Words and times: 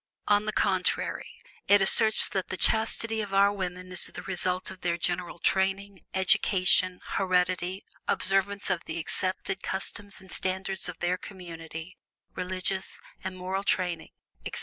On 0.27 0.45
the 0.45 0.51
contrary, 0.51 1.29
it 1.67 1.79
asserts 1.79 2.27
that 2.29 2.47
the 2.47 2.57
chastity 2.57 3.21
of 3.21 3.35
our 3.35 3.53
women 3.53 3.91
is 3.91 4.05
the 4.05 4.23
result 4.23 4.71
of 4.71 4.81
their 4.81 4.97
general 4.97 5.37
training, 5.37 6.01
education, 6.15 7.01
heredity, 7.05 7.85
observance 8.07 8.71
of 8.71 8.83
the 8.85 8.97
accepted 8.97 9.61
customs 9.61 10.19
and 10.19 10.31
standards 10.31 10.89
of 10.89 10.97
their 11.01 11.19
community, 11.19 11.99
religious 12.33 12.99
and 13.23 13.37
moral 13.37 13.63
training, 13.63 14.09
etc. 14.43 14.59